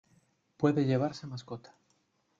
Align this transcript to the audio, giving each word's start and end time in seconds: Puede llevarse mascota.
Puede 0.57 0.83
llevarse 0.85 1.27
mascota. 1.27 1.75